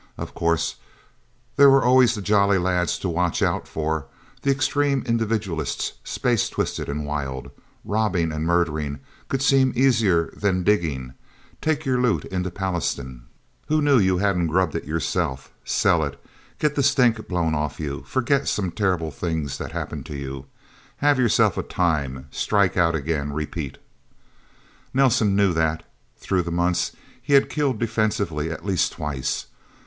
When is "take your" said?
11.61-12.01